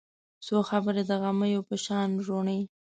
[0.45, 2.59] څو خبرې د غمیو په شان روڼې